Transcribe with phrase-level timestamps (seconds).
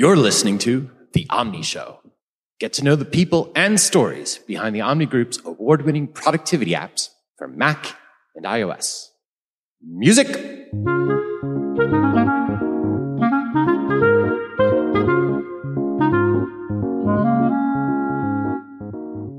[0.00, 1.98] You're listening to The Omni Show.
[2.60, 7.08] Get to know the people and stories behind the Omni Group's award winning productivity apps
[7.36, 7.96] for Mac
[8.36, 9.08] and iOS.
[9.82, 10.28] Music!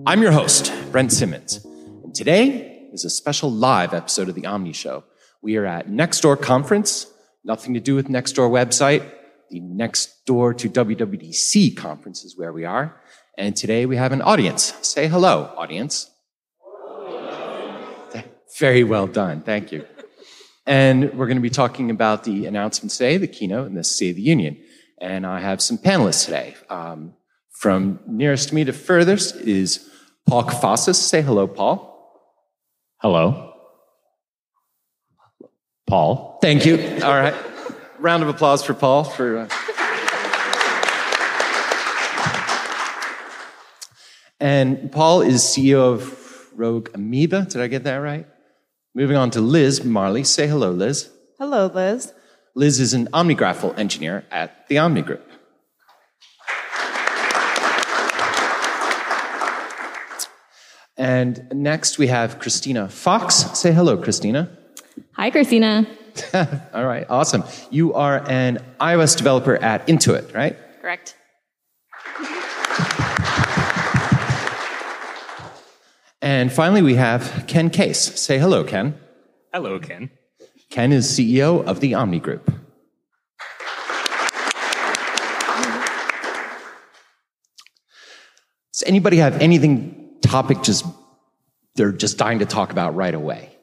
[0.05, 1.65] I'm your host, Brent Simmons,
[2.03, 5.05] and today is a special live episode of The Omni Show.
[5.41, 7.07] We are at Nextdoor Conference,
[7.45, 9.09] nothing to do with Nextdoor website,
[9.49, 12.99] the next door to WWDC conference is where we are.
[13.37, 14.73] And today we have an audience.
[14.81, 16.09] Say hello, audience.
[18.57, 19.41] Very well done.
[19.41, 19.85] Thank you.
[20.65, 24.11] And we're going to be talking about the announcement today, the keynote, and the State
[24.11, 24.57] of the Union.
[24.99, 26.55] And I have some panelists today.
[26.69, 27.13] Um,
[27.51, 29.89] from nearest to me to furthest is
[30.27, 30.95] Paul Kafasis.
[30.95, 31.89] Say hello, Paul.
[32.97, 33.53] Hello.
[35.87, 36.37] Paul.
[36.41, 36.77] Thank you.
[37.03, 37.33] All right.
[37.99, 39.39] Round of applause for Paul for.
[39.39, 39.49] Uh...
[44.39, 47.45] And Paul is CEO of Rogue Amoeba.
[47.49, 48.25] Did I get that right?
[48.95, 50.23] Moving on to Liz Marley.
[50.23, 51.09] Say hello, Liz.
[51.37, 52.13] Hello, Liz.
[52.55, 55.29] Liz is an OmniGraffle engineer at the Omni Group.
[60.97, 63.35] And next we have Kristina Fox.
[63.59, 64.49] Say hello, Kristina.
[65.13, 65.85] Hi, Kristina.
[66.73, 67.43] All right, awesome.
[67.69, 70.57] You are an iOS developer at Intuit, right?
[70.81, 71.15] Correct.
[76.21, 78.19] And finally, we have Ken Case.
[78.19, 78.99] Say hello, Ken.
[79.53, 80.09] Hello, Ken.
[80.69, 82.51] Ken is CEO of the Omni Group.
[88.73, 90.85] Does anybody have anything topic just
[91.75, 93.58] they're just dying to talk about right away?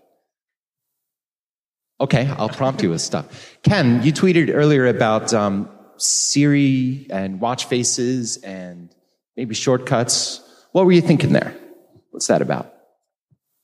[2.01, 3.57] Okay, I'll prompt you with stuff.
[3.63, 8.95] Ken, you tweeted earlier about um, Siri and watch faces and
[9.37, 10.41] maybe shortcuts.
[10.73, 11.57] What were you thinking there?
[12.11, 12.73] What's that about?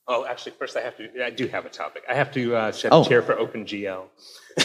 [0.07, 1.23] Oh, actually, first I have to.
[1.23, 2.03] I do have a topic.
[2.09, 3.03] I have to uh, shed Oh.
[3.03, 4.05] a chair for OpenGL.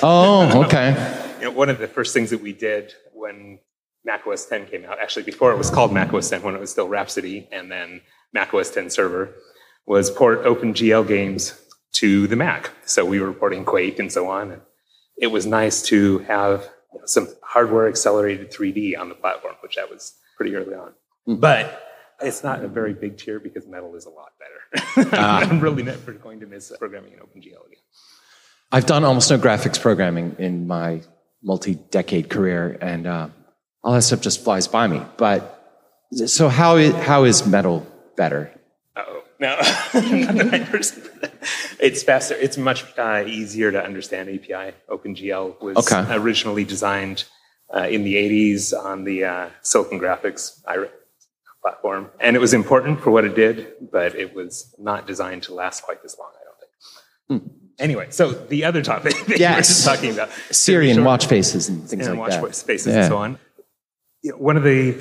[0.02, 1.30] Oh, okay.
[1.38, 3.58] You know, one of the first things that we did when
[4.04, 6.60] Mac OS 10 came out, actually before it was called Mac OS 10, when it
[6.60, 8.00] was still Rhapsody, and then
[8.32, 9.34] Mac OS 10 Server,
[9.86, 11.52] was port OpenGL games
[11.98, 12.70] to the Mac.
[12.84, 14.52] So we were reporting Quake and so on.
[14.52, 14.62] And
[15.16, 16.68] it was nice to have
[17.04, 20.92] some hardware accelerated 3D on the platform, which that was pretty early on.
[21.26, 21.82] But
[22.20, 25.10] it's not a very big tier because Metal is a lot better.
[25.16, 27.82] I'm really never going to miss programming in OpenGL again.
[28.70, 31.02] I've done almost no graphics programming in my
[31.42, 33.28] multi-decade career, and uh,
[33.82, 35.02] all that stuff just flies by me.
[35.16, 35.54] But
[36.26, 38.52] so, how is, how is Metal better?
[38.96, 41.02] Oh no, not the right person.
[41.02, 41.32] for that.
[41.80, 42.34] It's faster.
[42.34, 44.74] It's much uh, easier to understand API.
[44.88, 46.14] OpenGL was Okay.
[46.14, 47.24] originally designed
[47.74, 50.60] uh, in the 80s on the uh, Silicon Graphics
[51.62, 55.54] platform, and it was important for what it did, but it was not designed to
[55.54, 56.30] last quite this long.
[56.40, 57.52] I don't think.
[57.78, 59.56] Anyway, so the other topic that you were.
[59.56, 62.54] Just talking about, Siri and watch faces and things and like watch that.
[62.56, 63.00] spaces Yeah.
[63.00, 63.38] and so on.
[64.22, 64.96] You know, one of the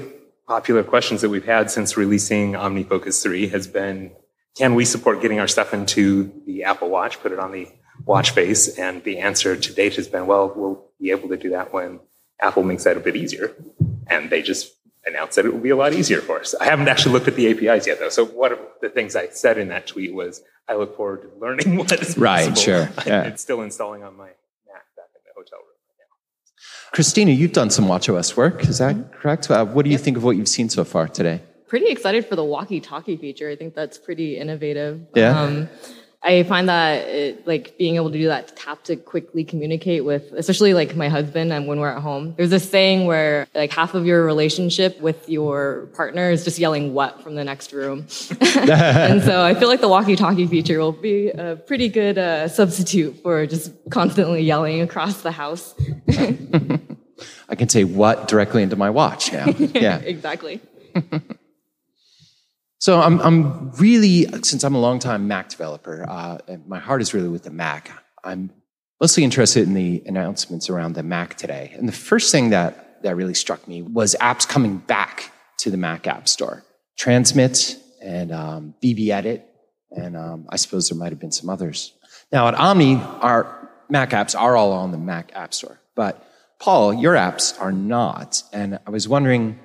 [0.48, 4.12] popular questions that we've had since releasing OmniFocus 3 has been,
[4.58, 7.68] can we support getting our stuff into the Apple Watch, put it on the
[8.06, 8.78] watch face?
[8.78, 12.00] And the answer to date has been, well, we'll be able to do that when
[12.40, 13.56] Apple makes that a bit easier.
[14.08, 14.74] And they just
[15.06, 16.56] announced that it will be a lot easier for us.
[16.56, 18.10] I haven't actually looked at the APIs yet, though.
[18.10, 21.40] So one of the things I said in that tweet was, I look forward to
[21.40, 22.24] learning what is possible.
[22.24, 22.62] Right, possible.
[22.62, 23.24] sure, yeah.
[23.24, 26.98] It's still installing on my Mac back in the hotel room right now.
[26.98, 28.68] Kristina, you've done some WatchOS work.
[28.68, 29.50] Is that correct?
[29.50, 31.42] Uh, what do you think of what you've seen so far today?
[31.68, 33.50] Pretty excited for the walkie-talkie feature.
[33.50, 35.02] I think that's pretty innovative.
[35.14, 35.40] Yeah?
[35.40, 35.70] Um,
[36.24, 40.34] I find that it, like being able to do that tap to quickly communicate with,
[40.34, 42.34] especially like my husband and when we're at home.
[42.36, 46.94] There's this saying where like half of your relationship with your partner is just yelling
[46.94, 48.00] "what" from the next room,
[48.42, 53.22] and so I feel like the walkie-talkie feature will be a pretty good uh, substitute
[53.22, 55.76] for just constantly yelling across the house.
[57.50, 59.46] I can say what directly into my watch now.
[59.74, 60.00] Yeah.
[60.00, 60.62] exactly.
[62.80, 66.38] So I'm, I'm really, since I'm a longtime Mac developer, uh,
[66.68, 67.92] my heart is really with the Mac.
[68.24, 68.52] I'm
[69.02, 71.74] mostly interested in the announcements around the Mac today.
[71.76, 75.78] And the first thing that, that really struck me was apps coming back to the
[75.78, 76.64] Mac App Store.
[76.98, 79.44] Transmit and um, BBEdit,
[79.92, 81.94] and um, I suppose there might have been some others.
[82.32, 86.24] Now at Omni, our Mac apps are all on the Mac App Store, but
[86.60, 88.42] Paul, your apps are not.
[88.52, 89.60] And I was wondering,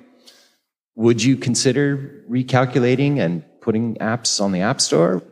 [0.95, 5.23] would you consider recalculating and putting apps on the App Store?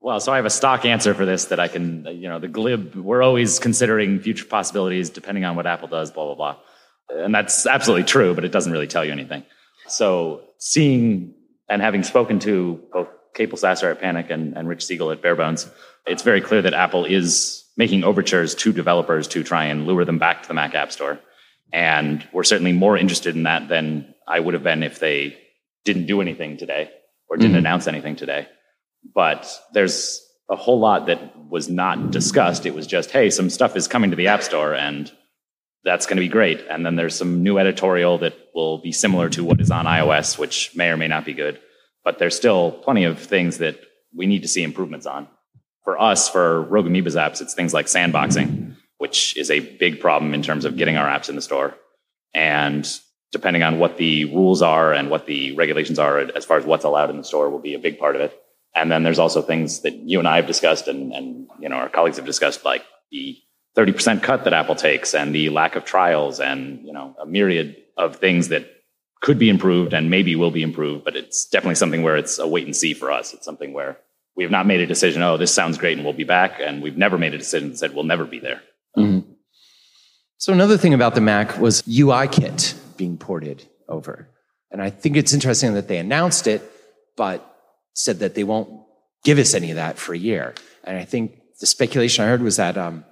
[0.00, 2.48] Well, so I have a stock answer for this that I can, you know, the
[2.48, 6.56] glib, we're always considering future possibilities depending on what Apple does, blah, blah, blah.
[7.24, 9.44] And that's absolutely true, but it doesn't really tell you anything.
[9.88, 11.34] So seeing
[11.68, 15.36] and having spoken to both Cabel Sasser at Panic and, and Rich Siegel at Bare
[15.36, 15.68] Bones,
[16.06, 20.18] it's very clear that Apple is making overtures to developers to try and lure them
[20.18, 21.20] back to the Mac App Store.
[21.72, 25.38] And we're certainly more interested in that than I would have been if they
[25.84, 26.90] didn't do anything today
[27.28, 27.58] or didn't Mhm.
[27.58, 28.46] announce anything today.
[29.14, 31.20] But there's a whole lot that
[31.50, 32.66] was not discussed.
[32.66, 35.10] It was just, hey, some stuff is coming to the App Store and
[35.84, 36.64] that's going to be great.
[36.68, 40.38] And then there's some new editorial that will be similar to what is on iOS,
[40.38, 41.60] which may or may not be good.
[42.04, 43.78] But there's still plenty of things that
[44.14, 45.28] we need to see improvements on.
[45.84, 50.34] For us, for Rogue Amoeba's apps, it's things like sandboxing, which is a big problem
[50.34, 51.74] in terms of getting our apps in the store.
[52.34, 52.88] And
[53.32, 56.84] depending on what the rules are and what the regulations are as far as what's
[56.84, 58.38] allowed in the store will be a big part of it.
[58.74, 61.76] And then there's also things that you and I have discussed and, and you know
[61.76, 63.36] our colleagues have discussed, like the
[63.76, 67.76] 30% cut that Apple takes and the lack of trials and you know a myriad
[67.96, 68.66] of things that
[69.20, 72.46] could be improved and maybe will be improved, but it's definitely something where it's a
[72.46, 73.34] wait and see for us.
[73.34, 73.98] It's something where
[74.36, 76.60] we have not made a decision, oh, this sounds great and we'll be back.
[76.60, 78.62] And we've never made a decision that said we'll never be there.
[80.38, 84.28] So another thing about the Mac was UIKit being ported over.
[84.70, 86.62] And I think it's interesting that they announced it,
[87.16, 87.44] but
[87.94, 88.70] said that they won't
[89.24, 90.54] give us any of that for a year.
[90.84, 93.04] And I think the speculation I heard was that um,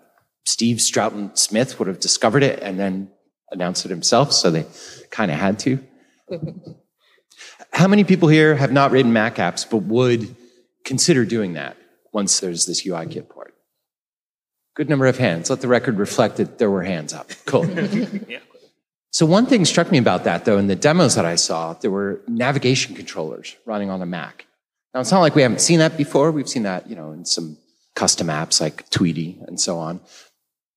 [0.45, 3.11] Steve Troughton-Smith would have discovered it and then
[3.51, 4.33] announced it himself.
[4.33, 4.65] So they
[5.11, 5.83] kind of had to.
[7.73, 10.37] How many people here have not written Mac apps but would
[10.85, 11.77] consider doing that
[12.13, 13.56] once there's this UIKit port?
[14.77, 15.49] Good number of hands.
[15.49, 17.31] Let the record reflect that there were hands up.
[17.47, 17.67] Cool.
[18.29, 18.41] Yeah.
[19.11, 21.91] So one thing struck me about that, though, in the demos that I saw, there
[21.91, 24.45] were navigation controllers running on a Mac.
[24.93, 26.31] Now it's not like we haven't seen that before.
[26.31, 27.57] We've seen that, you know, in some
[27.95, 30.01] custom apps like Tweetie and so on.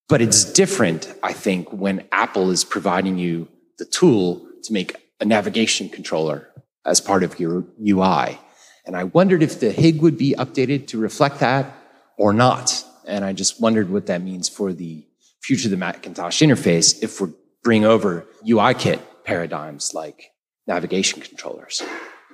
[0.08, 5.26] But it's different, I think, when Apple is providing you the tool to make a
[5.26, 6.48] navigation controller
[6.86, 8.40] as part of your UI.
[8.86, 11.76] And I wondered if the HIG would be updated to reflect that
[12.18, 12.86] or not.
[13.10, 15.06] And I just wondered what that means for the
[15.42, 17.32] future of the Macintosh interface if we're
[17.64, 20.32] bring over UIKit paradigms like
[20.68, 21.82] navigation controllers.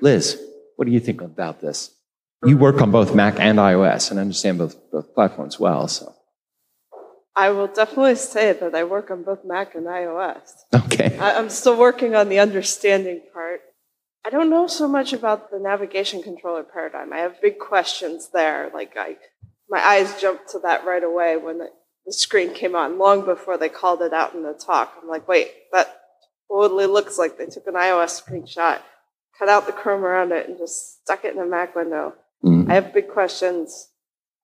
[0.02, 0.40] Liz,
[0.76, 1.92] what do you think about this?
[2.46, 6.14] You work on both Mac and iOS and understand both, both platforms well, so.
[7.36, 10.52] I will definitely say that I work on both Mac and iOS.
[10.74, 11.18] Okay.
[11.18, 13.62] I, I'm still working on the understanding part.
[14.26, 17.14] I don't know so much about the navigation controller paradigm.
[17.14, 18.72] I have big questions there.
[18.74, 19.18] Like I,
[19.70, 21.70] my eyes jumped to that right away when the,
[22.06, 24.94] the screen came on, long before they called it out in the talk.
[25.02, 26.02] I'm like, wait, that
[26.50, 28.80] totally looks like they took an iOS screenshot,
[29.38, 32.14] cut out the Chrome around it, and just stuck it in a Mac window.
[32.44, 32.70] Mhm.
[32.70, 33.90] I have big questions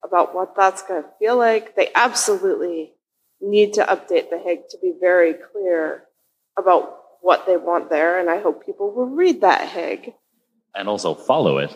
[0.04, 1.76] about what that's going to feel like.
[1.76, 2.94] They absolutely
[3.40, 6.04] need to update the HIG to be very clear
[6.58, 10.14] about what they want there, and I hope people will read that HIG.
[10.74, 11.76] And also follow it.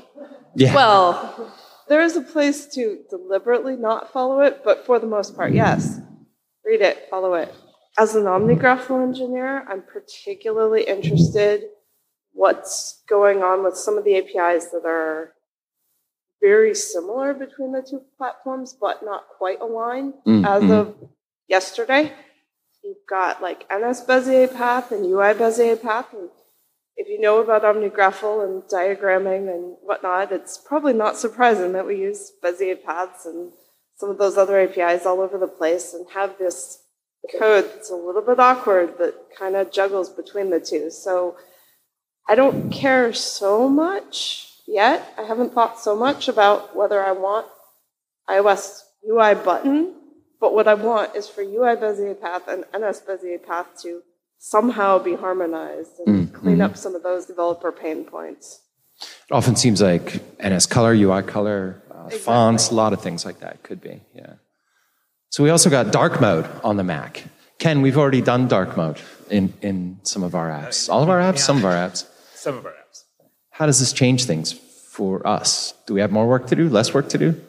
[0.55, 0.73] Yeah.
[0.73, 1.53] Well,
[1.87, 5.99] there is a place to deliberately not follow it, but for the most part, yes.
[6.65, 7.53] Read it, follow it.
[7.97, 11.63] As an OmniGraffle engineer, I'm particularly interested
[12.33, 15.33] what's going on with some of the APIs that are
[16.41, 20.71] very similar between the two platforms, but not quite aligned Mm, as mm.
[20.71, 20.95] of
[21.47, 22.11] yesterday.
[22.83, 26.13] You've got like NSBezierPath and UIBezierPath.
[26.13, 26.29] And
[26.97, 31.97] if you know about OmniGraffle and diagramming and whatnot, it's probably not surprising that we
[31.97, 33.51] use Bezier paths and
[33.97, 36.79] some of those other APIs all over the place and have this
[37.37, 40.89] code that's a little bit awkward that kind of juggles between the two.
[40.89, 41.37] So
[42.27, 45.13] I don't care so much yet.
[45.17, 47.47] I haven't thought so much about whether I want
[48.29, 49.95] iOS UI button,
[50.39, 54.01] but what I want is for UIBezierPath and NSBezierPath to
[54.39, 58.61] somehow be harmonized and Mm, clean up some of those developer pain points.
[59.01, 63.63] It often seems like NSColor, UI color, uh, fonts, a lot of things like that
[63.63, 64.01] could be.
[64.13, 64.33] Yeah.
[65.29, 67.23] So we also got dark mode on the Mac.
[67.57, 68.99] Ken, we've already done dark mode
[69.29, 70.89] in, in some of our apps.
[70.89, 72.05] All of our apps, some of our apps.
[72.35, 73.03] Some of our apps.
[73.49, 75.73] How does this change things for us?
[75.87, 77.41] Do we have more work to do, less work to do?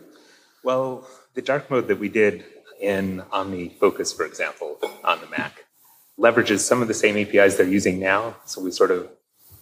[0.65, 2.45] Well, the dark mode that we did
[2.81, 5.66] in OmniFocus, for example, on the Mac,
[6.19, 8.37] leverages some of the same APIs they're using now.
[8.47, 9.09] So we sort of,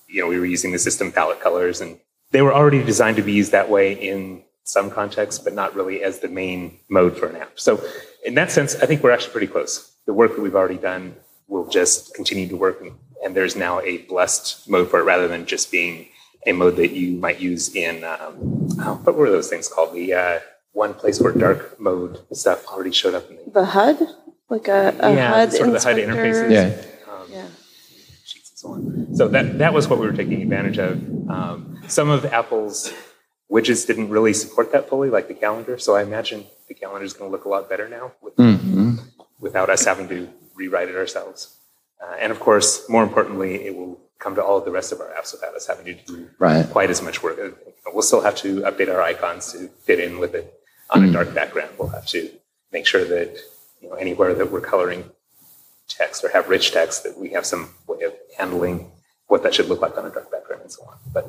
[0.08, 1.98] you know, we were using the system palette colors, and
[2.30, 6.02] they were already designed to be used that way in some contexts, but not really
[6.02, 7.58] as the main mode for an app.
[7.60, 7.84] So
[8.24, 9.92] in that sense, I think we're actually pretty close.
[10.06, 11.16] The work that we've already done
[11.48, 12.94] will just continue to work, and,
[13.34, 16.06] there's now a blessed mode for it rather than just being
[16.46, 19.94] a mode that you might use in um, oh, what were those things called?
[19.94, 20.40] The uh,
[20.72, 23.96] one place where dark mode stuff already showed up in the The HUD?
[24.54, 26.50] Like a, a yeah, HUD sort of the HUD interfaces.
[26.50, 27.12] Yeah.
[27.12, 27.40] Um, Yeah.
[27.40, 27.50] and
[28.60, 29.08] so on.
[29.16, 30.92] So that, that was what we were taking advantage of.
[31.28, 32.92] Um, some of Apple's
[33.50, 35.76] widgets didn't really support that fully, like the calendar.
[35.78, 38.34] So I imagine the calendar is going to look a lot better now with,
[39.40, 41.56] without us having to rewrite it ourselves.
[42.00, 45.00] Uh, and of course, more importantly, it will come to all of the rest of
[45.00, 46.64] our apps without us having to do Right.
[46.70, 47.38] quite as much work.
[47.42, 47.50] Uh,
[47.92, 50.52] We'll still have to update our icons to fit in with it
[50.90, 51.70] on a dark background.
[51.78, 52.30] We'll have to
[52.72, 53.36] make sure that
[53.84, 55.10] you know anywhere that we're coloring
[55.88, 58.90] text or have rich text that we have some way of handling
[59.26, 60.96] what that should look like on a dark background and so on.
[61.12, 61.28] But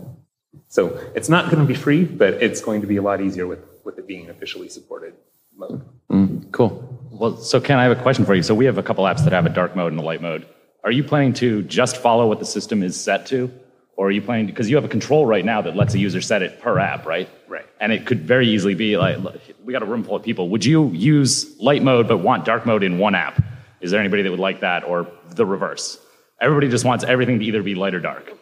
[0.70, 3.46] so it's not going to be free, but it's going to be a lot easier
[3.46, 5.14] with with it being an officially supported
[5.56, 5.84] mode.
[6.10, 6.72] Mm, cool.
[7.12, 8.44] Well, so Ken, I have a question for you.
[8.44, 10.48] So we have a couple apps that have a dark mode and a light mode.
[10.84, 13.52] Are you planning to just follow what the system is set to?
[13.98, 16.20] Or are you planning, because you have a control right now that lets a user
[16.20, 17.30] set it per app, right?
[17.48, 17.66] Right.
[17.80, 20.50] And it could very easily be like, look, we got a room full of people.
[20.50, 23.42] Would you use light mode but want dark mode in one app?
[23.80, 25.98] Is there anybody that would like that or the reverse?
[26.42, 28.34] Everybody just wants everything to either be light or dark.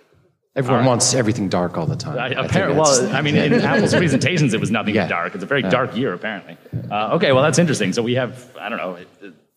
[0.56, 2.18] Everyone wants everything dark all the time.
[2.18, 5.04] I, I apparently, that's- well, I mean, in Apple's presentations, it was nothing Yeah.
[5.06, 5.36] but dark.
[5.36, 6.58] It's a very dark year, apparently.
[6.92, 7.92] Uh, okay, well, that's interesting.
[7.94, 8.98] So we have, I don't know,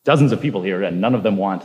[0.04, 1.64] dozens of people here, and none of them want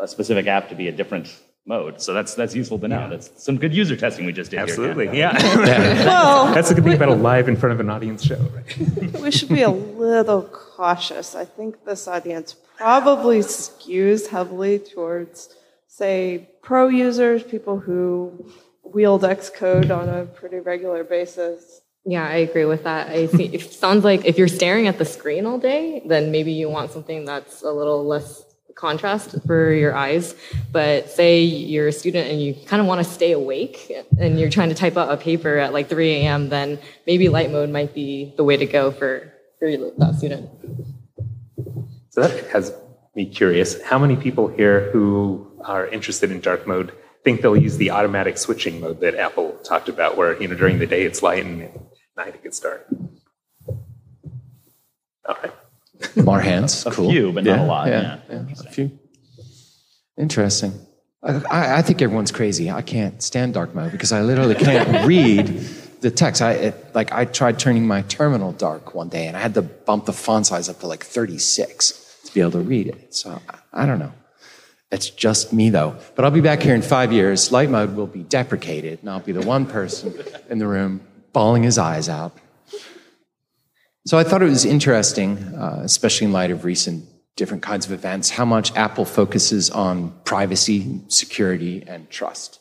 [0.00, 1.34] a specific app to be a different
[1.66, 2.00] mode.
[2.00, 3.10] So that's that's useful to know.
[3.10, 4.66] That's some good user testing we just did here.
[4.66, 4.72] Ken.
[4.72, 5.36] Absolutely, yeah.
[6.06, 9.12] Well, That's the good thing about a live in front of an audience show, right?
[9.20, 11.34] we should be a little cautious.
[11.34, 15.54] I think this audience probably skews heavily towards,
[15.88, 18.50] say, pro users, people who
[18.84, 21.80] wield Xcode on a pretty regular basis.
[22.04, 23.08] Yeah, I agree with that.
[23.08, 26.52] I think it sounds like if you're staring at the screen all day, then maybe
[26.52, 28.44] you want something that's a little less
[28.76, 30.36] contrast for your eyes.
[30.70, 33.90] But say you're a student and you kind of want to stay awake
[34.20, 37.50] and you're trying to type out a paper at like 3 a.m., then maybe light
[37.50, 40.48] mode might be the way to go for, for that student.
[42.10, 42.72] So that has
[43.14, 43.82] me curious.
[43.82, 46.92] How many people here who are interested in dark mode
[47.24, 50.78] think they'll use the automatic switching mode that Apple talked about, where you know during
[50.78, 51.74] the day it's light and at
[52.16, 52.86] night it gets dark?
[55.28, 55.52] All right.
[56.16, 56.86] More hands.
[56.86, 57.10] A cool.
[57.10, 58.98] few, but not a lot, Yeah, yeah, a few.
[60.18, 60.72] Interesting.
[61.22, 62.70] I, I, I think everyone's crazy.
[62.70, 65.46] I can't stand dark mode because I literally can't read
[66.00, 66.42] the text.
[66.42, 69.62] I it, like I tried turning my terminal dark one day, and I had to
[69.62, 73.14] bump the font size up to like 36 to be able to read it.
[73.14, 74.12] So I, I don't know.
[74.90, 75.96] It's just me though.
[76.14, 77.50] But I'll be back here in five years.
[77.50, 80.14] Light mode will be deprecated, and I'll be the one person
[80.48, 81.00] in the room
[81.32, 82.36] bawling his eyes out.
[84.06, 87.92] So I thought it was interesting, uh, especially in light of recent different kinds of
[87.92, 92.60] events, how much Apple focuses on privacy, security, and trust.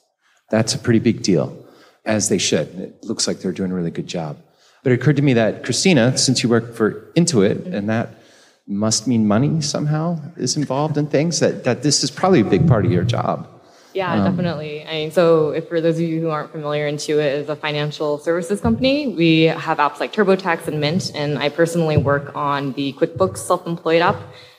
[0.50, 1.66] That's a pretty big deal,
[2.04, 2.68] as they should.
[2.80, 4.38] It looks like they're doing a really good job.
[4.82, 8.16] But it occurred to me that Kristina, since you work for Intuit, and that
[8.68, 12.68] must mean money somehow is involved in things, that, that this is probably a big
[12.68, 13.48] part of your job.
[13.96, 14.84] Yeah, um, definitely.
[14.84, 18.18] I mean, so if for those of you who aren't familiar, Intuit is a financial
[18.18, 19.08] services company.
[19.08, 24.02] We have apps like TurboTax and Mint, and I personally work on the QuickBooks self-employed
[24.02, 24.18] app,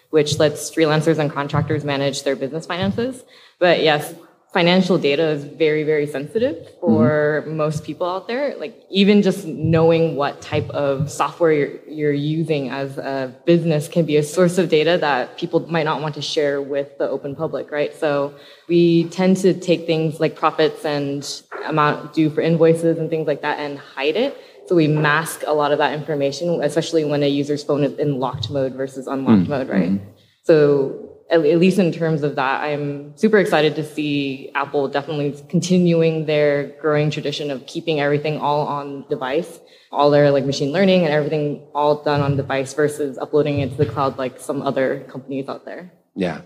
[0.09, 3.25] which lets freelancers and contractors manage their business finances.
[3.59, 4.15] But yes,
[4.57, 8.57] financial data is very, very sensitive for most people out there.
[8.57, 14.07] Like even just knowing what type of software you're, you're using as a business can
[14.07, 17.37] be a source of data that people might not want to share with the open
[17.37, 17.93] public, right?
[17.95, 18.35] So
[18.67, 21.21] we tend to take things like profits and
[21.67, 24.41] amount due for invoices and things like that and hide it.
[24.69, 28.21] So we mask a lot of that information, especially when a user's phone is in
[28.21, 29.51] locked mode versus unlocked hmm.
[29.51, 29.91] mode, right?
[29.91, 30.05] Hmm.
[30.45, 36.27] So at, least in terms of that, I'm super excited to see Apple definitely continuing
[36.27, 39.59] their growing tradition of keeping everything all on device,
[39.91, 43.77] all their like machine learning and everything all done on device versus uploading it to
[43.77, 45.93] the cloud like some other companies out there.
[46.15, 46.43] Yeah.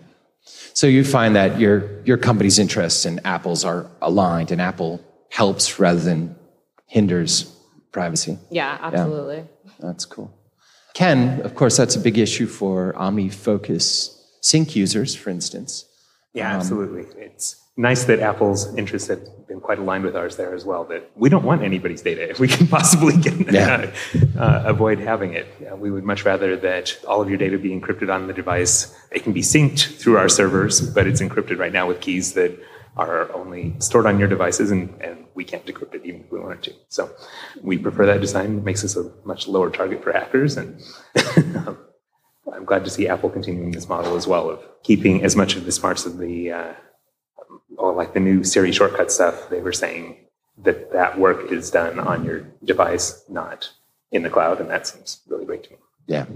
[0.72, 5.78] So you find that your your company's interests and Apple's are aligned, and Apple helps
[5.78, 6.34] rather than
[6.86, 7.54] hinders
[7.92, 8.38] privacy.
[8.50, 9.44] Yeah, absolutely.
[9.78, 10.32] That's cool.
[10.94, 15.84] Ken, of course, that's a big issue for OmniFocus sync users, for instance.
[16.32, 17.06] Yeah, um, absolutely.
[17.20, 20.84] It's nice that Apple's interests have been quite aligned with ours there as well.
[20.84, 23.90] That we don't want anybody's data if we can possibly get, Yeah.
[24.36, 25.46] uh, uh avoid having it.
[25.78, 28.94] We would much rather that all of your data be encrypted on the device.
[29.10, 32.58] It can be synced through our servers, but it's encrypted right now with keys that
[32.96, 36.40] are only stored on your devices, and, and we can't decrypt it even if we
[36.40, 36.74] wanted to.
[36.88, 37.10] So
[37.62, 38.58] we prefer that design.
[38.58, 40.82] It makes us a much lower target for hackers, and
[41.56, 41.78] um,
[42.54, 45.64] I'm glad to see Apple continuing this model as well of keeping as much of
[45.64, 46.72] the smarts of the, uh,
[47.76, 49.48] or like the new Siri shortcut stuff.
[49.50, 50.16] They were saying
[50.58, 53.70] that that work is done on your device, not
[54.12, 55.76] in the cloud, and that seems really great to me.
[56.06, 56.26] Yeah.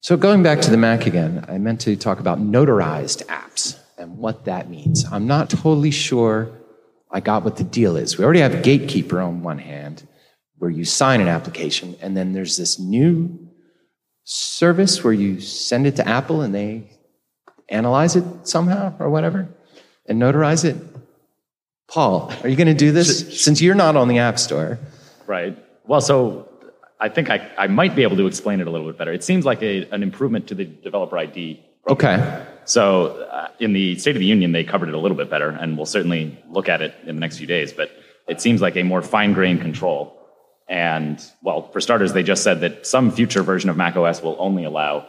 [0.00, 3.78] So going back to the Mac again, I meant to talk about notarized apps.
[3.98, 5.04] and what that means.
[5.10, 6.50] I'm not totally sure
[7.10, 8.16] I got what the deal is.
[8.16, 10.06] We already have Gatekeeper on one hand,
[10.58, 13.47] where you sign an application, and then there's this new
[14.30, 16.90] service where you send it to Apple and they
[17.70, 19.48] analyze it somehow or whatever
[20.04, 20.76] and notarize it.
[21.86, 24.78] Paul, are you going to do this since you're not on the App Store?
[25.26, 25.56] Right.
[25.86, 26.46] Well, so
[27.00, 29.14] I think I, I might be able to explain it a little bit better.
[29.14, 31.64] It seems like a, an improvement to the developer ID.
[31.86, 32.20] program.
[32.20, 32.46] Okay.
[32.66, 35.48] So uh, in the State of the Union, they covered it a little bit better,
[35.48, 37.72] and we'll certainly look at it in the next few days.
[37.72, 37.92] But
[38.26, 40.17] it seems like a more fine-grained control.
[40.68, 44.64] And well, for starters, they just said that some future version of macOS will only
[44.64, 45.06] allow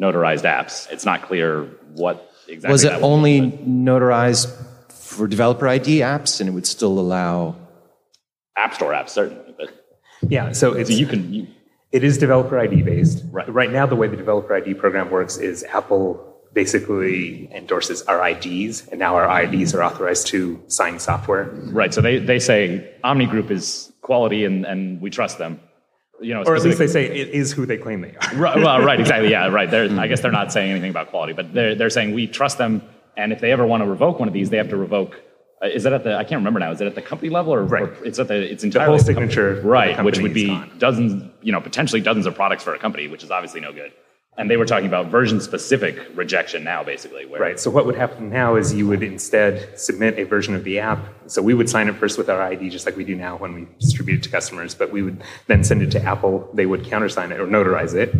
[0.00, 0.90] notarized apps.
[0.90, 2.72] It's not clear what exactly.
[2.72, 4.54] Was it that will be, only but notarized
[4.90, 7.56] for developer ID apps and it would still allow?
[8.56, 9.54] App Store apps certainly?
[9.56, 9.70] But
[10.28, 11.46] Yeah, so it's so you can you,
[11.90, 13.24] It is developer ID based.
[13.30, 13.48] Right.
[13.52, 18.88] Right now, the way the developer ID program works is Apple basically endorses our IDs,
[18.88, 21.44] and now our IDs are authorized to sign software.
[21.80, 21.92] right.
[21.94, 25.60] So they they say Omni Group is quality, and and we trust them.
[26.20, 28.36] You know, Or at least they say it is who they claim they are.
[28.36, 29.28] Right, well, right, exactly.
[29.30, 29.68] Yeah, right.
[29.68, 32.58] They're, I guess they're not saying anything about quality, but they're, they're saying we trust
[32.58, 32.80] them,
[33.16, 35.20] and if they ever want to revoke one of these, they have to revoke.
[35.60, 36.14] Uh, is that at the?
[36.14, 36.70] I can't remember now.
[36.70, 37.82] Is it at the company level or, Right.
[37.84, 38.36] or it's at the?
[38.52, 40.04] It's The entirely whole at the company- signature, of the right?
[40.04, 40.46] Which would be
[40.78, 43.92] dozens, you know, potentially dozens of products for a company, which is obviously no good.
[44.38, 47.26] And they were talking about version-specific rejection now, basically.
[47.26, 47.60] Right.
[47.60, 51.06] So what would happen now is you would instead submit a version of the app.
[51.26, 53.52] So we would sign it first with our ID, just like we do now when
[53.52, 54.74] we distribute it to customers.
[54.74, 56.48] But we would then send it to Apple.
[56.54, 58.14] They would countersign it or notarize it,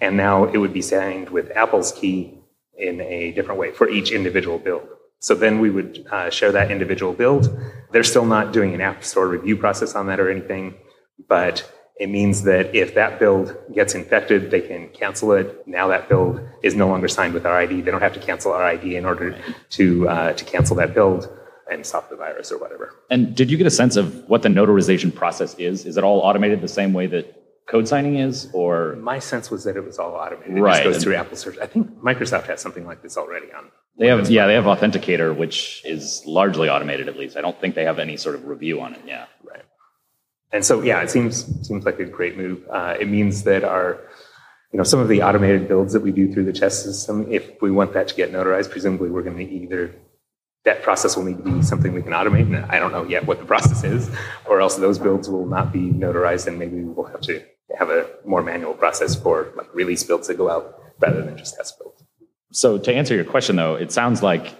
[0.00, 2.38] and now it would be signed with Apple's key
[2.78, 4.88] in a different way for each individual build.
[5.18, 7.54] So then we would uh, share that individual build.
[7.92, 10.76] They're still not doing an App Store review process on that or anything,
[11.28, 15.66] but it means that if that build gets infected, they can cancel it.
[15.66, 17.80] Now that build is no longer signed with our ID.
[17.82, 19.36] They don't have to cancel our ID in order
[19.70, 21.28] to uh, to cancel that build
[21.70, 22.94] and stop the virus or whatever.
[23.10, 25.84] And did you get a sense of what the notarization process is?
[25.84, 27.34] Is it all automated the same way that
[27.66, 30.56] code signing is, or My sense was that it was all automated.
[30.56, 30.82] It Right.
[30.82, 31.58] just goes through Apple Search.
[31.58, 33.64] I think Microsoft has something like this already on.
[33.98, 34.30] they have?
[34.30, 37.08] Yeah, they have Authenticode, which is largely automated.
[37.08, 39.00] At least I don't think they have any sort of review on it.
[39.06, 39.26] Yeah.
[40.52, 42.66] And so, yeah, it seems seems like a great move.
[42.70, 44.00] Uh, it means that our,
[44.72, 47.60] you know, some of the automated builds that we do through the chess system, if
[47.60, 49.94] we want that to get notarized, presumably we're going to either
[50.64, 53.26] that process will need to be something we can automate, and I don't know yet
[53.26, 54.10] what the process is,
[54.46, 57.42] or else those builds will not be notarized, and maybe we will have to
[57.78, 61.56] have a more manual process for like release builds that go out rather than just
[61.56, 62.02] test builds.
[62.50, 64.54] So to answer your question, though, it sounds like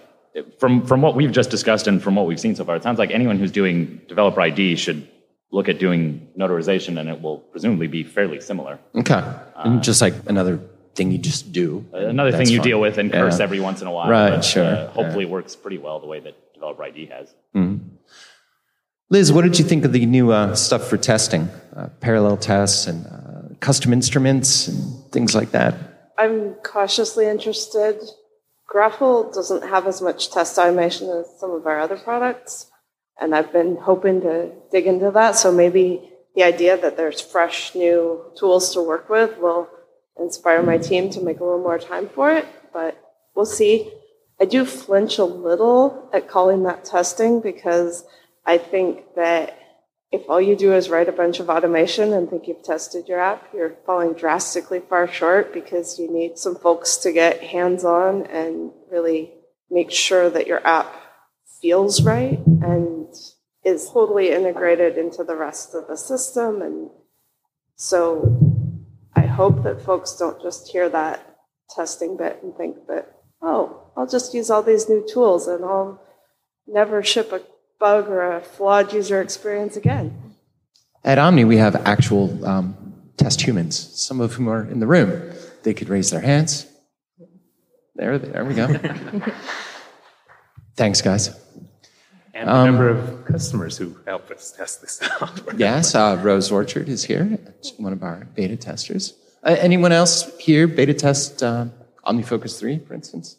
[0.59, 2.99] from from what we've just discussed and from what we've seen so far, it sounds
[2.99, 5.07] like anyone who's doing developer ID should
[5.51, 8.79] look at doing notarization, and it will presumably be fairly similar.
[8.95, 9.21] Okay.
[9.55, 10.59] and just like another
[10.95, 11.85] thing you just do.
[11.93, 12.67] Another thing you fine.
[12.67, 13.43] deal with and curse Yeah.
[13.43, 16.19] every once in a while, Right, but, sure, uh, hopefully works pretty well the way
[16.19, 17.33] that developer ID has.
[19.09, 21.49] Liz, what did you think of the new uh, stuff for testing?
[21.75, 25.73] Uh, parallel tests and uh, custom instruments and things like that?
[26.17, 27.97] I'm cautiously interested.
[28.71, 32.68] Graffle doesn't have as much test automation as some of our other products,
[33.19, 35.35] and I've been hoping to dig into that.
[35.35, 39.67] So maybe the idea that there's fresh new tools to work with will
[40.17, 42.97] inspire my team to make a little more time for it, but
[43.35, 43.91] we'll see.
[44.39, 48.05] I do flinch a little at calling that testing because
[48.45, 49.57] I think that
[50.11, 53.19] if all you do is write a bunch of automation and think you've tested your
[53.19, 58.25] app, you're falling drastically far short because you need some folks to get hands on
[58.27, 59.31] and really
[59.69, 60.95] make sure that your app
[61.61, 62.98] feels right and
[63.63, 66.61] is totally integrated into the rest of the system.
[66.61, 66.89] And
[67.75, 68.69] so
[69.15, 71.37] I hope that folks don't just hear that
[71.69, 76.01] testing bit and think that, oh, I'll just use all these new tools and I'll
[76.67, 77.41] never ship a
[77.79, 80.35] bug or a flawed user experience again.
[81.03, 82.75] At Omni, we have actual um,
[83.17, 85.33] test humans, some of whom are in the room.
[85.63, 86.65] They could raise their hands.
[87.95, 88.67] There, there we go.
[90.75, 91.31] Thanks, guys.
[92.39, 95.41] And a number of customers who help us test this out.
[95.57, 97.37] Yes, uh, Rose Orchard is here,
[97.77, 99.13] one of our beta testers.
[99.43, 101.65] Uh, anyone else here beta test uh,
[102.05, 103.35] OmniFocus 3, for instance?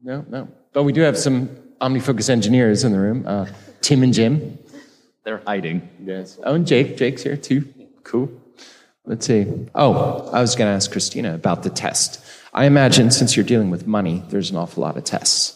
[0.00, 0.48] No, no.
[0.72, 1.48] But we do have some
[1.80, 3.46] OmniFocus engineers in the room, uh,
[3.80, 4.56] Tim and Jim.
[5.24, 5.88] They're hiding.
[6.04, 6.38] Yes.
[6.44, 6.96] Oh, and Jake.
[6.96, 7.68] Jake's here too.
[8.04, 8.30] Cool.
[9.04, 9.46] Let's see.
[9.74, 12.24] Oh, I was going to ask Kristina about the test.
[12.54, 15.55] I imagine since you're dealing with money, there's an awful lot of tests.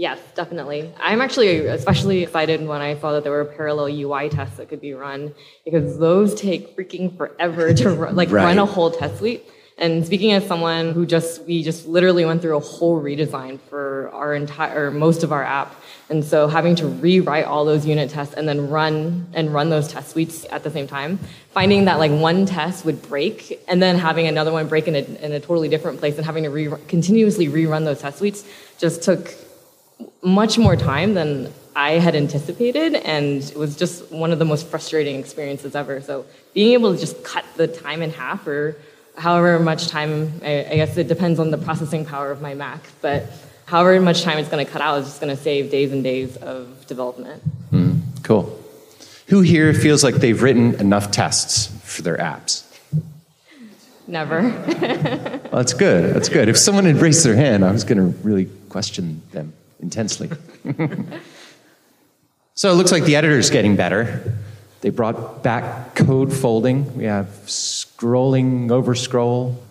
[0.00, 0.90] Yes, definitely.
[0.98, 4.80] I'm actually especially excited when I saw that there were parallel UI tests that could
[4.80, 5.34] be run
[5.66, 8.44] because those take freaking forever to run, like Right.
[8.44, 9.44] run a whole test suite.
[9.76, 14.08] And speaking as someone who just, we just literally went through a whole redesign for
[14.14, 15.74] our entire, or most of our app.
[16.08, 19.86] And so having to rewrite all those unit tests and then run and run those
[19.88, 21.18] test suites at the same time,
[21.50, 25.00] finding that like one test would break and then having another one break in a,
[25.26, 28.46] in a totally different place and having to re- continuously rerun those test suites
[28.78, 29.34] just took
[30.22, 34.66] much more time than I had anticipated, and it was just one of the most
[34.66, 36.00] frustrating experiences ever.
[36.00, 38.76] So being able to just cut the time in half, or
[39.16, 42.80] however much time, I, I guess it depends on the processing power of my Mac,
[43.00, 43.26] but
[43.66, 46.02] however much time it's going to cut out is just going to save days and
[46.02, 47.42] days of development.
[47.70, 48.22] Mm-hmm.
[48.24, 48.58] Cool.
[49.28, 52.66] Who here feels like they've written enough tests for their apps?
[54.08, 54.42] Never.
[54.42, 56.14] Well, that's good.
[56.14, 56.48] That's good.
[56.48, 60.30] If someone had raised their hand, I was going to really question them intensely.
[62.54, 64.34] so it looks like the editor's getting better.
[64.80, 66.96] They brought back code folding.
[66.96, 69.62] We have scrolling over scroll.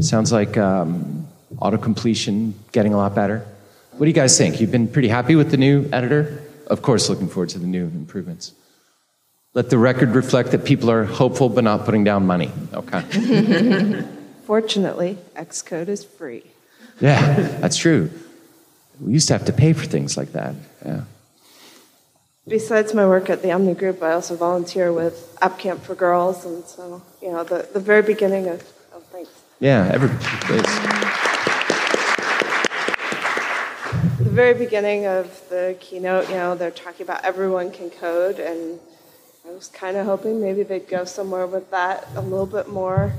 [0.00, 1.26] Sounds like um,
[1.60, 3.46] auto completion getting a lot better.
[3.92, 4.60] What do you guys think?
[4.60, 6.42] You've been pretty happy with the new editor?
[6.66, 8.52] Of course, looking forward to the new improvements.
[9.52, 12.50] Let the record reflect that people are hopeful but not putting down money.
[12.72, 14.02] Okay.
[14.46, 16.42] Fortunately, Xcode is free.
[17.00, 18.10] Yeah, that's true.
[19.00, 20.54] We used to have to pay for things like that.
[20.84, 21.04] Yeah.
[22.46, 26.44] Besides my work at the Omni Group, I also volunteer with App Camp for Girls,
[26.44, 28.60] and so, you know, the, the very beginning of,
[28.92, 29.30] of thanks.
[29.60, 30.10] Yeah, every
[30.42, 30.62] place.
[34.18, 38.78] the very beginning of the keynote, you know, they're talking about everyone can code, and
[39.48, 43.14] I was kind of hoping maybe they'd go somewhere with that a little bit more.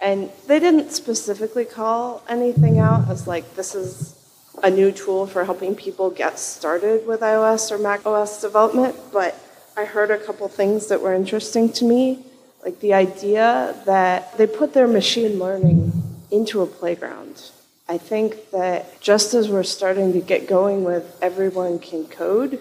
[0.00, 4.21] And they didn't specifically call anything out as like this is
[4.62, 9.38] a new tool for helping people get started with iOS or Mac OS development, but
[9.76, 12.24] I heard a couple things that were interesting to me,
[12.64, 15.92] like the idea that they put their machine learning
[16.30, 17.50] into a playground.
[17.88, 22.60] I think that just as we're starting to get going with everyone can code,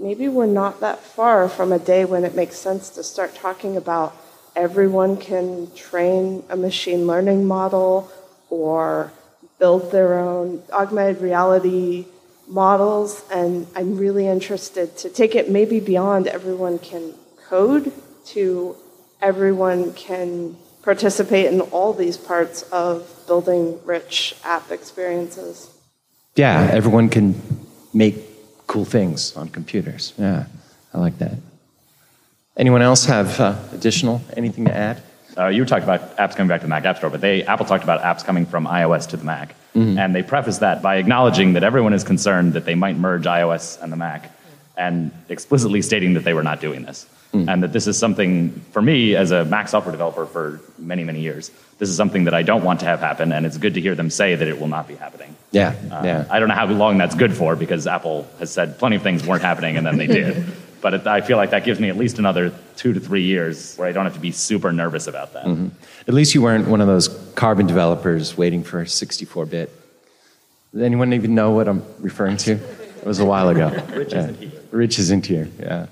[0.00, 3.76] maybe we're not that far from a day when it makes sense to start talking
[3.76, 4.16] about
[4.54, 8.10] everyone can train a machine learning model
[8.50, 9.12] or
[9.58, 12.06] build their own augmented reality
[12.48, 13.22] models.
[13.30, 17.14] And I'm really interested to take it maybe beyond everyone can
[17.48, 17.92] code
[18.26, 18.76] to
[19.20, 25.70] everyone can participate in all these parts of building rich app experiences.
[26.36, 27.40] Yeah, everyone can
[27.94, 28.16] make
[28.66, 30.12] cool things on computers.
[30.18, 30.46] Yeah,
[30.92, 31.38] I like that.
[32.56, 35.02] Anyone else have uh, additional anything to add?
[35.36, 37.42] Uh, you were talking about apps coming back to the Mac App Store, but they
[37.44, 40.96] Apple talked about apps coming from iOS to the Mac, and they prefaced that by
[40.96, 44.30] acknowledging that everyone is concerned that they might merge iOS and the Mac,
[44.76, 48.80] and explicitly stating that they were not doing this, and that this is something for
[48.80, 51.50] me as a Mac software developer for many many years.
[51.78, 53.96] This is something that I don't want to have happen, and it's good to hear
[53.96, 55.34] them say that it will not be happening.
[55.50, 56.24] Yeah, Uh, yeah.
[56.30, 59.26] I don't know how long that's good for because Apple has said plenty of things
[59.26, 60.44] weren't happening and then they did.
[60.84, 63.74] but it, I feel like that gives me at least another two to three years
[63.76, 65.46] where I don't have to be super nervous about that.
[65.46, 65.68] Mm-hmm.
[66.06, 69.70] At least you weren't one of those carbon developers waiting for 64 bit.
[70.74, 72.52] Does anyone even know what I'm referring to?
[72.52, 73.70] It was a while ago.
[73.94, 74.52] Rich isn't here.
[74.72, 75.86] Rich isn't here, yeah.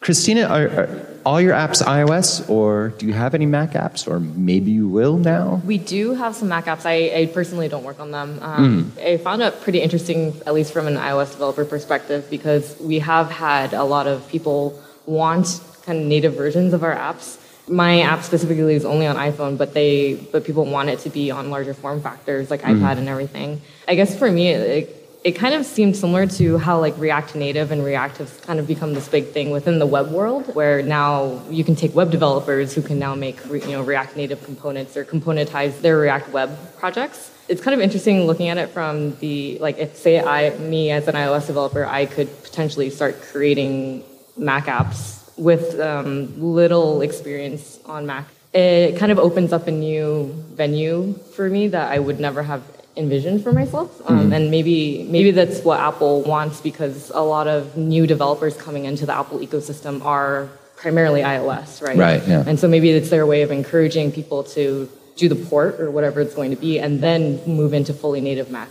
[0.00, 4.20] Kristina, are, are all your apps iOS, or do you have any Mac apps, or
[4.20, 5.60] maybe you will now?
[5.66, 6.86] We do have some Mac apps.
[6.86, 8.38] I, I personally don't work on them.
[8.40, 13.00] Um, I found it pretty interesting, at least from an iOS developer perspective, because we
[13.00, 17.38] have had a lot of people want kind of native versions of our apps.
[17.68, 21.30] My app specifically is only on iPhone, but they but people want it to be
[21.30, 23.60] on larger form factors like iPad and everything.
[23.86, 24.97] I guess for me, it,
[25.28, 28.66] it kind of seemed similar to how like React Native and React have kind of
[28.66, 32.74] become this big thing within the web world, where now you can take web developers
[32.74, 37.30] who can now make you know React Native components or componentize their React web projects.
[37.46, 41.08] It's kind of interesting looking at it from the like if say I me as
[41.08, 44.04] an iOS developer I could potentially start creating
[44.38, 48.24] Mac apps with um, little experience on Mac.
[48.54, 52.62] It kind of opens up a new venue for me that I would never have
[52.98, 53.88] envisioned for myself.
[54.10, 58.84] Um, And maybe maybe that's what Apple wants because a lot of new developers coming
[58.84, 61.96] into the Apple ecosystem are primarily iOS, right?
[61.96, 62.44] Right, yeah.
[62.46, 66.20] And so maybe it's their way of encouraging people to do the port or whatever
[66.20, 68.68] it's going to be and then move into fully native Mac.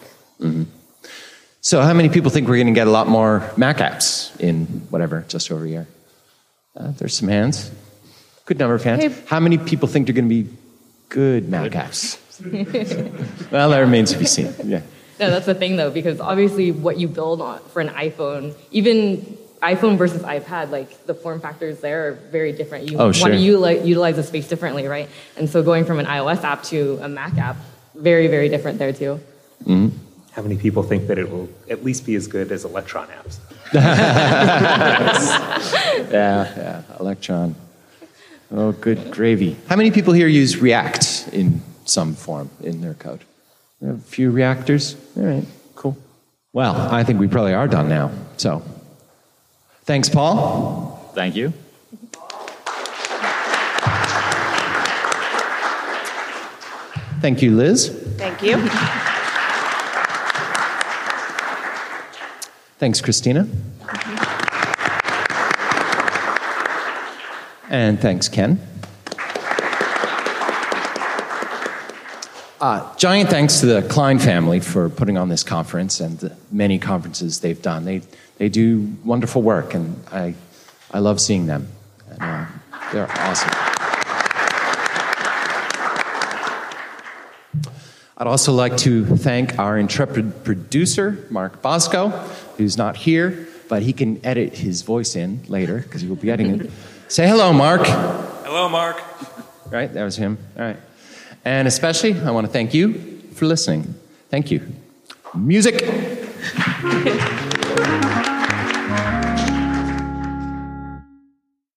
[1.62, 4.66] So, how many people think we're going to get a lot more Mac apps in
[4.90, 5.88] whatever, just over a year?
[6.78, 7.72] Uh, there's some hands.
[8.46, 9.04] Good number of hands.
[9.04, 9.24] Hey.
[9.28, 10.50] How many people think they're going to be
[11.10, 12.18] good Mac apps?
[13.52, 14.54] well, that remains to be seen.
[14.63, 14.82] Yeah.
[15.19, 19.36] No, that's the thing though, because obviously what you build on for an iPhone, even
[19.63, 22.91] iPhone versus iPad, like the form factors there are very different.
[22.91, 23.30] You Oh, want sure.
[23.30, 25.10] to utilize, utilize the space differently, right?
[25.36, 27.56] And so going from an iOS app to a Mac app,
[27.95, 29.19] very, very different there too.
[29.65, 29.97] Mm-hmm.
[30.34, 33.39] How many people think that it will at least be as good as Electron apps?
[36.12, 37.56] Yeah, yeah, Electron.
[38.52, 39.58] Oh, good gravy.
[39.67, 43.21] How many people here use React in some form in their code?
[43.82, 44.95] A few reactors?
[45.15, 45.45] All right,
[45.76, 45.97] cool.
[46.54, 48.12] Well, I think we probably are done now.
[48.38, 48.63] So,
[49.84, 51.12] thanks, Paul.
[51.13, 51.54] Thank you.
[57.19, 57.89] Thank you, Liz.
[58.17, 58.58] Thank you.
[62.78, 63.50] Thanks, Kristina.
[67.69, 68.60] And thanks, Ken.
[72.60, 76.80] Uh, giant thanks to the Klein family for putting on this conference and the many
[76.80, 77.86] conferences they've done.
[77.86, 78.02] They,
[78.38, 80.34] they do wonderful work, and I,
[80.91, 81.67] I love seeing them.
[82.10, 82.46] And, uh,
[82.91, 83.52] they're awesome.
[88.17, 92.10] I'd also like to thank our intrepid producer, Mark Boszko,
[92.58, 96.32] who's not here, but he can edit his voice in later because he will be
[96.32, 96.72] editing it.
[97.08, 97.86] Say hello, Mark.
[97.86, 99.04] Hello, Mark.
[99.70, 100.39] Right, that was him.
[100.58, 100.78] All right.
[101.48, 103.96] And especially, I want to thank you for listening.
[104.30, 104.68] Thank you.
[105.34, 105.82] Music.